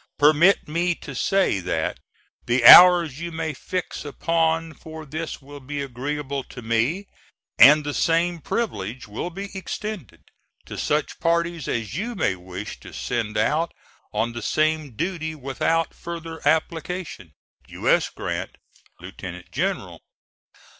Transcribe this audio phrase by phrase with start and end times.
[0.17, 1.99] Permit me to say that
[2.47, 7.05] the hours you may fix upon for this will be agreeable to me,
[7.59, 10.23] and the same privilege will be extended
[10.65, 13.75] to such parties as you may wish to send out
[14.11, 17.33] on the same duty without further application.
[17.67, 17.87] U.
[17.87, 18.09] S.
[18.09, 18.57] GRANT,
[18.99, 19.51] Lieut.
[19.51, 20.01] General.